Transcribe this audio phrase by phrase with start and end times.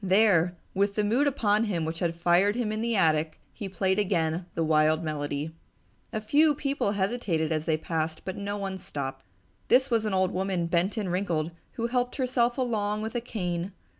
[0.03, 3.99] There, with the mood upon him which had fired him in the attic, he played
[3.99, 5.51] again the wild melody.
[6.11, 9.23] A few people hesitated as they passed, but only one stopped.
[9.67, 13.73] This was an old woman, bent and wrinkled, who helped herself along with a cane.